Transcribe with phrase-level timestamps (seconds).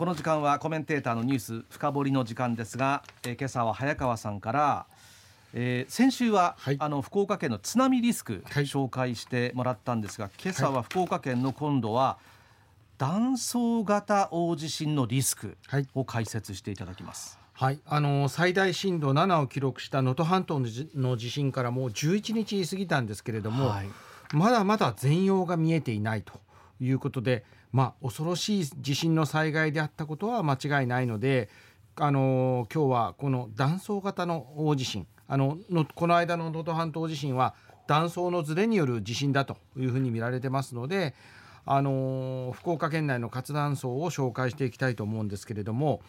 [0.00, 4.86] この時間はコメンテーターのニュース深掘りの時間ですが、えー、今朝は早川さんから
[5.52, 12.16] えー、先週は、はい、あの福岡県の津波リスク、紹介してもらったんですが今朝は福岡県の今度は
[12.96, 15.58] 断層型大地震のリスク
[15.94, 17.38] を解説していただきます。
[17.52, 20.62] はい、あの最大震度7を記録した能登半島
[20.94, 23.88] の地震からもう11日過ぎたんですけれども、はい、
[24.32, 26.40] まだまだ全容が見えていないと
[26.80, 31.48] いうことで、まあ、恐ろしい地震の災害であったことは間違いないので、
[31.96, 37.54] あの今日はこの断層型の大地震あののこの間の能登半島地震は
[37.86, 41.14] 断層のずれによる地震だというふうに見られてますので、
[41.66, 46.00] あの福岡県内の活断層を紹介していきたいと思うんですけれども。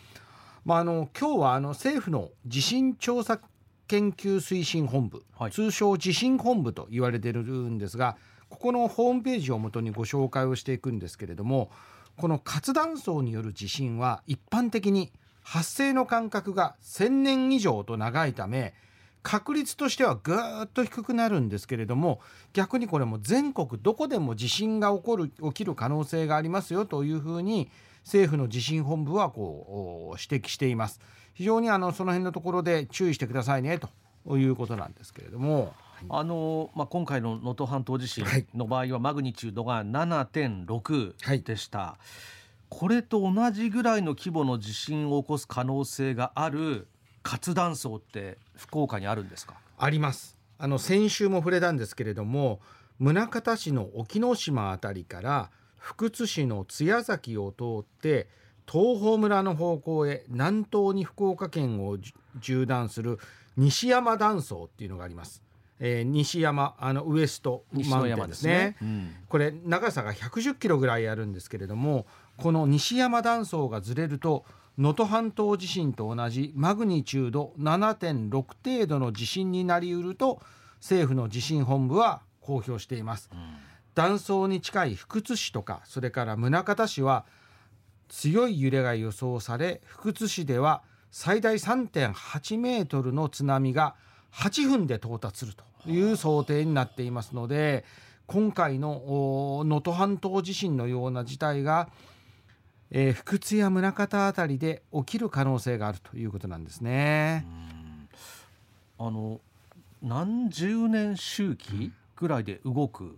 [0.63, 3.40] まあ、あの今日はあの政府の地震調査
[3.88, 8.16] 研究推進本部、はい、通称地震本部と言われているんですが
[8.52, 11.72] ここのホームページをもとにご紹介をしていくんですけれども
[12.18, 18.74] この活断層による地震は一般的に発生の間隔が1000年以上と長いため
[19.24, 22.20] 確率としてはぐーっと低くなるんですけれども
[22.54, 27.70] 逆にこれも全国どこでも地震が起こる起きる可能性がありますよというふうに
[28.04, 30.99] 政府の地震本部はこう指摘しています
[31.34, 33.80] 非常にあのその辺のところで注意してくださいね
[34.26, 35.74] ということなんですけれども。
[36.10, 42.05] あのまあ、今回の能登半島地震の場合はマグニチュードが7.6でした、はい、
[42.70, 46.88] これと同じぐらいの規模の地震を起こす可能性がある
[47.24, 49.55] 活断層って福岡にあるんですか？
[49.77, 50.38] あります。
[50.58, 52.60] あの先週も触れたんですけれども
[52.99, 58.27] 宗像市の沖ノ島あたりから福津市の津屋崎を通って
[58.71, 61.98] 東峰村の方向へ南東に福岡県を
[62.40, 63.20] 縦断する
[63.58, 65.41] 西山断層っていうのがあります。
[65.84, 68.75] えー、西山あのウエストマウンテンですね、ね。
[68.81, 72.06] うん、これ長さが110キロぐらいあるんですけれども
[72.38, 74.46] この西山断層がずれると
[74.78, 78.31] 能登半島地震と同じマグニチュード7.6
[78.63, 80.40] 程度の地震になりうると
[80.75, 83.30] 政府の地震本部は公表しています。
[83.34, 83.40] うん。
[83.96, 87.25] 断層に近い福津市とかそれから宗像市は
[88.08, 93.96] 強い揺れが予想され福津市では最大3.8メートルの津波が
[94.31, 97.86] 8分で到達するという想定になっていますので
[98.28, 101.90] 今回の能登半島地震のような事態が、
[102.90, 107.46] えー、福津や宗像あたりで起きる可能性があるということなんですね。
[108.97, 109.42] あの
[110.02, 113.18] 何十年周期ぐらいで動く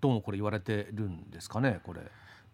[0.00, 2.00] ともこれ言われてるんですかねこれ。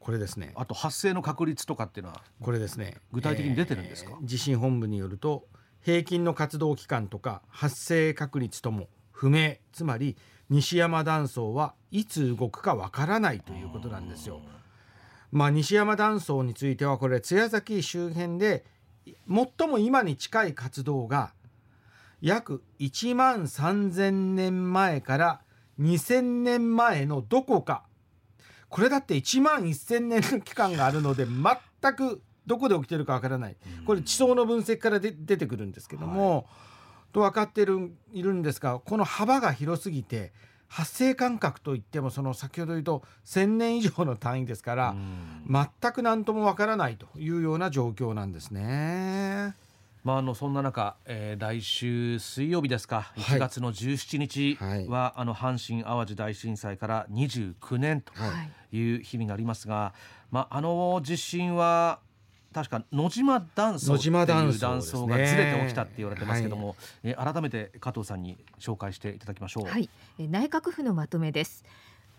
[0.00, 0.52] これですね。
[0.54, 2.96] あと発生の確率とかっていうのはこれですね。
[3.12, 5.46] 具体的に出てるんですか、えー、地震本部によると
[5.82, 10.16] 平均の活動期間とか発生確率とも不明つまり
[10.50, 14.40] 西山断層はいつ動くかわからないということなんですよ。
[15.30, 18.64] まあ、西山断層についてはこれ津崎周辺で
[19.28, 21.32] 最も今に近い活動が
[22.20, 25.40] 約1万3,000年前から
[25.80, 27.84] 2000年前のどこか
[28.68, 33.56] これだって1万1000年の期間があるので全くどこで起きてるかわからない。
[33.86, 36.44] これ地層の分析から出てくるんですけども、はい、
[37.12, 40.32] と分かってるいるんですがこの幅が広すぎて
[40.66, 44.96] 発生間隔といってもその先ほど言うと1,000年以上の単位ですから
[45.46, 49.54] 全く何ともわからないというような状況なんですね。
[50.04, 53.12] まあ、あのそんな中、えー、来週水曜日ですか。
[53.16, 58.12] 1月の17日は、はい、あの阪神・淡路大震災から29年と
[58.72, 58.96] い。
[58.96, 62.00] う日になりますが、はい、まあ、あの地震は
[62.58, 66.74] 確か野島断層という断層がずれて起きたって言われてますけども、
[67.04, 69.68] ねはい、え改めて加藤さんに紹介していただきましょう。
[69.68, 69.88] はい、
[70.18, 71.64] 内閣府のまとめです。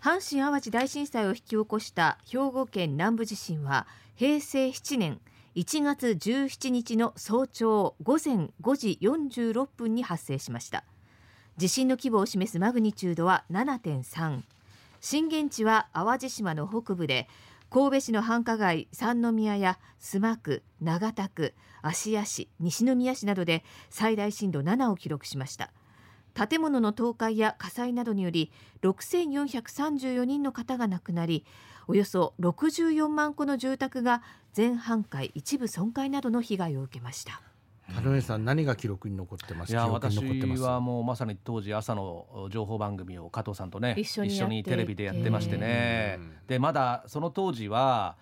[0.00, 3.86] 阪神・淡路大震災を引き起こした兵庫県南部地震は
[4.16, 5.20] 平成7年
[5.56, 10.84] 1月17日の早朝午前5時46分に発生しました。
[11.58, 14.40] 地震の規模を示すマグニチュードは7.3
[15.02, 17.28] 震源地は淡路島の北部で
[17.70, 25.70] 神戸市の繁華街三宮や須磨区長田区芦屋市西宮市などで最大震度7を記録しました。
[26.34, 28.50] 建物の倒壊や火災などにより
[28.82, 31.44] 6434人の方が亡くなり
[31.86, 34.22] およそ64万戸の住宅が
[34.52, 37.40] 全半壊一部損壊などの被害を受けました。
[37.94, 39.70] 田上さん何が記録に残ってます？
[39.70, 40.18] いや私
[40.58, 46.18] はもうまさに当時朝の情報番組を加藤さんとね一緒にテレビでやってましてね。
[46.46, 48.16] でまだその当時は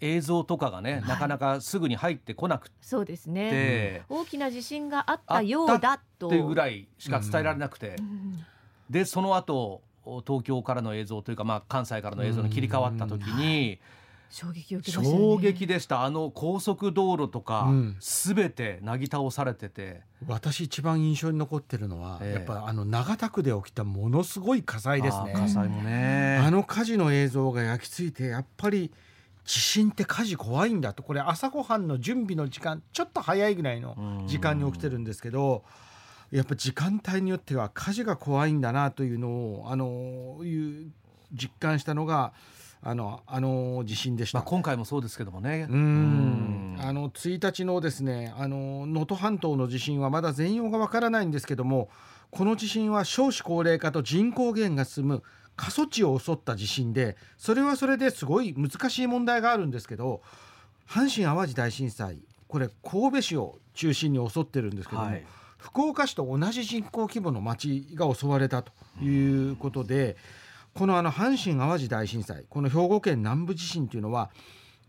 [0.00, 6.28] 映像とかがね、はい、なかなかすぐに入ってこなくてそうですね、大きな地震があったようだと。
[6.28, 8.44] っていうぐらいしか伝えられなくて、うん、
[8.88, 9.82] でその後
[10.24, 13.78] 東京からの映像というか、まあ、関西からの映像に切り替わった時に、
[14.30, 16.04] 衝撃を受けました、ね、衝撃でした。
[16.04, 17.70] あの高速道路とか
[18.00, 20.02] すべ、うん、てなぎ倒されてて。
[20.26, 25.32] 私一番印象に残ってるのは、えー、やっぱあの長田区で起きたものすごい火災ですね。
[25.34, 26.38] 火災もね。
[26.42, 28.90] あの火事の映像が焼き付いてやっぱり
[29.44, 31.02] 地震って火事怖いんだと。
[31.02, 35.64] これ朝ごはんの準備の時間ちょっと早いぐらいの時間に起きてるんですけど
[36.30, 40.92] やっぱ時間帯によっては火事が怖いんだなというのをあのいう
[41.32, 42.32] 実感したのが
[42.80, 45.66] あのあの地震でした、まあ、今回もそうですけどもね。
[45.68, 46.76] うん。
[46.80, 51.88] あの1日のですねあの能登半島の地震はまだ全容がわからないんですけども
[52.30, 55.22] この地震は少子高齢化と人口減が進む
[55.56, 60.22] 過疎地を襲った地震でそれはそれですごい難しい問題があるんですけど
[60.88, 65.24] 阪神・淡路大震災これ神戸市を中心に襲ってるんですけども、はい、
[65.58, 68.72] 福岡市と同じ人口規模の町が襲われたと
[69.02, 70.16] いうことで。
[70.78, 74.30] このあの阪神・淡路大震災この兵庫県南部地震というのは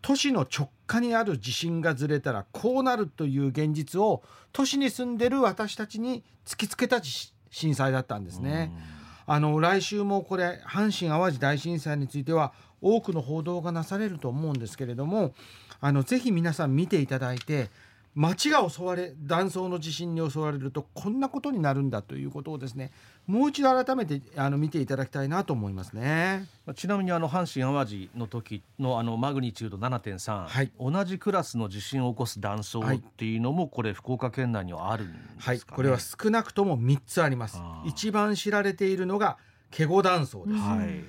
[0.04, 4.22] 都市の直下にある地震がずれたらこうなるという現実を
[4.54, 7.02] 都市に住んでる私たちに突きつけた
[7.50, 8.72] 震災だったんですね。
[9.26, 15.34] あの来週もこれ阪神・淡路大震災については多くの報道がなされると思うんですけれども
[15.82, 17.72] あのぜひ皆さん見ていただいて
[18.16, 22.92] 町が襲われ断層の地震に襲われるとこんなことになるんだということをですね
[23.28, 26.48] もう一度改めてあの見ていただきたいなと思いますね。
[26.76, 37.62] ちなみにあの阪神・淡路の時のあのマグニチュード7.3、はい、同じクラスの地震を起こす断層っていうのもこれ福岡県内にはあるんですか、ね、はい、これは少なくとも3つあります。
[37.86, 39.38] 一番知られているのが
[39.70, 41.04] ケゴ断層です、はい、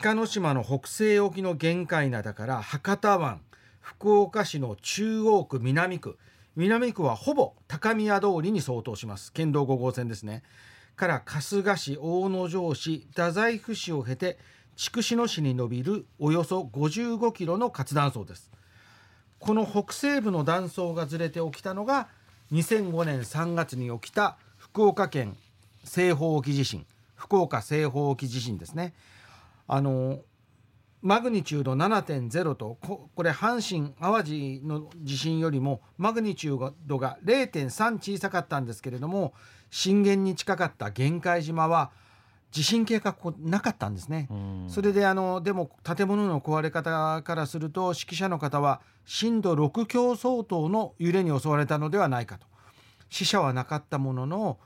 [0.00, 3.40] 鹿の島の北西沖の玄界灘から博多湾
[3.80, 6.16] 福岡市の中央区南区
[6.56, 9.32] 南区はほぼ高宮通りに相当します。
[9.32, 10.44] 県道5号線ですね。
[10.94, 14.38] から春日市大野城市太宰府市を経て
[14.76, 18.52] 筑紫野市に伸びるおよそ55キロの活断層です。
[19.40, 22.08] この北西部の断層がずれて起きたのが
[22.52, 25.36] 2005年3月に起きた福岡県
[25.82, 26.86] 西方沖地震。
[27.16, 28.94] 福岡西方沖地震ですね。
[29.66, 30.20] あの
[31.04, 39.34] マグニチュード7.0とこれ阪神・淡路の地震よりもマグニチュードが0.3小さかったんですけれども
[39.70, 41.90] 震源に近かった玄界島は
[42.52, 44.30] 地震計画なかったんですね。
[44.68, 52.46] それであのでも建物の壊れ方からすると指揮者の方は震度6強相当の揺れに襲われたのではないかと
[53.10, 54.58] 死者はなかったものの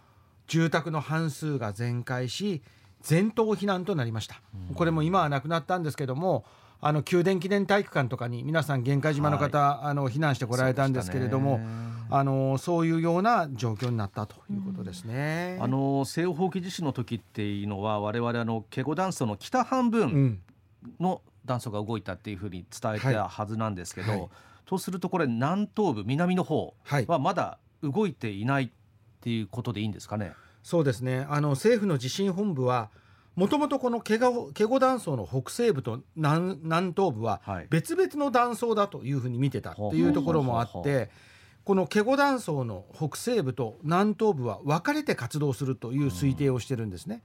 [0.47, 2.63] 住宅の半数が全壊し
[3.03, 4.41] 全島避難となりました。
[4.75, 6.45] これも今はなくなったんですけども
[6.81, 11.61] あの宮殿記念体育館とかに皆さん玄界島の方、はい、あの避難してこられたんですけれども、
[12.09, 15.57] あのそういうような状況になったということですね。
[15.59, 20.41] うん、あの西方沖地震の時っていうのは我々あのケゴ断層の北半分
[21.01, 24.21] の断層が動いたっていうふうに伝えたはずなんですけど、はい。
[24.21, 24.31] はい、
[24.65, 26.75] とするとこれ南東部南の方
[27.09, 28.71] はまだ動いていないっ
[29.21, 30.33] ていうことでいいんですかね？
[30.63, 31.27] そうですね。
[31.29, 32.91] あの政府の地震本部は
[33.37, 37.41] もともとこのケゴケゴ断層の北西部と南南東部は
[37.71, 41.09] 別々の断層だというふうに見てたっていうところもあって、
[41.65, 47.23] このケゴ断層の北西部と南東部は分かれて活動するという推定をしてるんですね。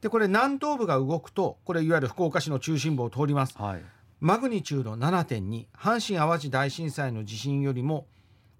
[0.00, 3.56] でこれ南東部が動くとこれいわゆる福岡市の中心部を通ります。
[3.56, 3.82] はい、
[4.20, 8.06] マグニチュード7.2阪神・淡路大震災の地震よりも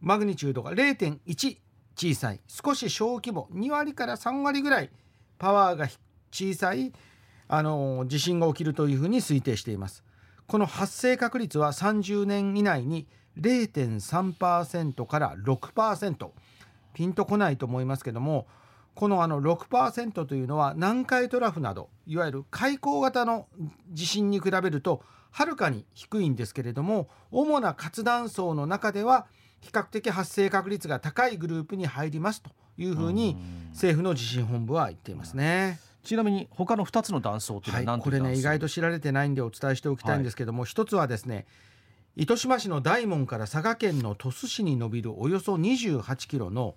[0.01, 1.59] マグニチュードが0.1
[1.99, 4.91] 小さい少し小規模2割から3割ぐらい
[5.39, 5.89] パワーが
[6.31, 6.93] 小さい
[7.49, 10.05] あの地震が起きるというふうに推定しています。
[10.47, 13.07] この発生確率は30年以内に
[13.39, 16.31] 0.3%から6%
[16.95, 18.47] ピンとこないと思いますけども
[18.95, 23.47] このあの6%というのは南海トラフなどいわゆる海溝型の
[23.93, 29.27] 地震に比べるとはるかに低いんですけれども主な活断層の中では
[29.61, 33.37] 比較的発生確率が高いグループに入りますというふうに
[33.71, 35.81] 政府の地震本部は言っていますね。
[36.05, 41.47] ちなみに他の2つの断層というのははい、これね意外と知られてないんでお伝えしておきたいんですけども、はい、一つはですね
[42.17, 46.77] 糸島市の大門から佐賀県の鳥栖市に伸びるおよそ28キロの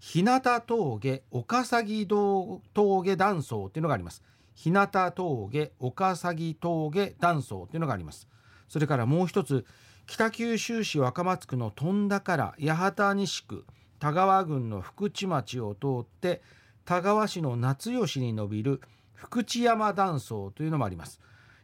[0.00, 4.22] 日向峠岡崎峠断層というのがあります。
[4.54, 8.28] 日向峠岡崎峠断層というのがあります。
[8.68, 9.64] それからもう一つ
[10.06, 13.64] 北九州市若松区の富田から八幡西区
[13.98, 16.42] 田川郡の福知町を通って
[16.84, 18.80] 田川市の夏吉に伸びる
[19.14, 21.20] 福知山断層というのもあります。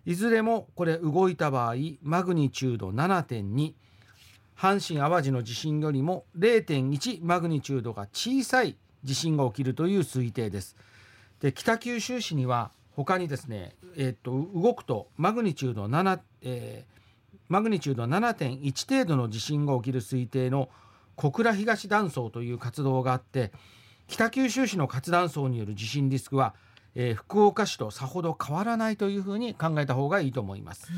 [0.06, 3.74] いずれもこれ動いた場合マグニチュード7.2
[4.56, 10.76] 阪神・淡路の地震よりも0.1マグニチュードが小さい地震が起きるという推定です。
[11.40, 16.98] で北九州市には他にですね、えー、っと動くとマグニチュード7、えー
[17.48, 20.68] マグニチュード7.1程度の地震が起きる推定の
[21.16, 23.52] 小倉東断層という活動があって
[24.06, 26.54] 北九州市の活断層による地震リスクは
[27.00, 30.90] えー、福岡市とさほど変わらないというふうに考えた方がいいと思います。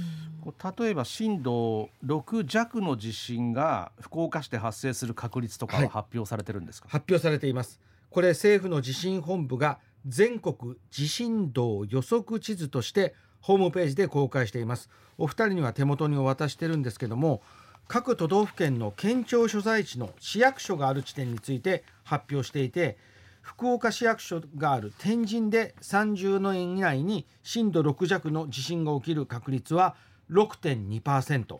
[0.78, 7.80] 例えば震度6弱の地震が福岡市で発生する確率とかは発表されてるんですか、はい、発表されています。
[8.08, 14.88] これ政府の地震本部が全国地震動予測地図としてホームページで公開しています。
[15.18, 17.42] お二人には手元にお渡してるんですけども。
[17.90, 22.96] 各都道府県の県庁所在地の市役所がある地点について発表していて
[23.42, 29.96] 福岡市役所がある天神で30年以内に震度6弱の地震が起きる確率は
[30.30, 31.58] 6.2%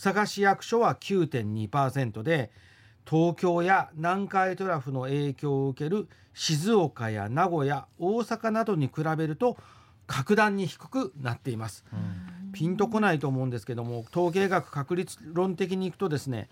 [0.00, 2.52] 佐賀市役所は9.2%で
[3.04, 9.56] 東京や南海トラフの影響を受ける静岡や名古屋大阪などに比べると
[10.06, 11.84] 格段に低くなっています、
[12.52, 16.48] ピンとこないと思うんですけども統計学確率論的にいくとですね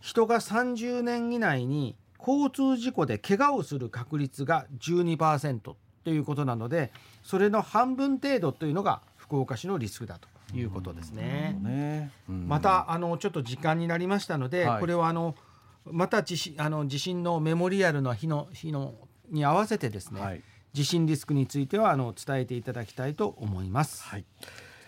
[0.00, 6.92] 人が30年以内に交通事故で怪我をする確率が12%ということなので
[7.22, 11.56] それの半分程度というのが福岡市のリスクだということですね。
[11.62, 12.10] ね。
[12.28, 15.36] またあのちょっと時間になりましたので、はい、これはあの
[15.84, 18.94] また地震あの地震のメモリアルの日の日の
[19.30, 24.04] に合わせてですね、はい、地震リスクについてはあの伝えていただきたいと思います。
[24.04, 24.24] はい、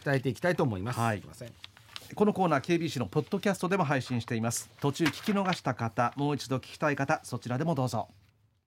[0.04, 1.00] 伝えていきたいと思います。
[1.00, 1.52] はい、すみません。
[2.14, 8.08] このコーナー KBC のポッドキャストでも配信しています途中聞き逃した方もう一度聞きたい方そちらでもどうぞ